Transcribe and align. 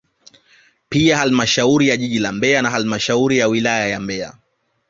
Pia 0.89 1.17
halmashauri 1.17 1.87
ya 1.87 1.97
jiji 1.97 2.19
la 2.19 2.31
Mbeya 2.31 2.61
na 2.61 2.69
halmashauri 2.69 3.37
ya 3.37 3.47
wilaya 3.47 3.87
ya 3.87 3.99
Mbeya 3.99 4.35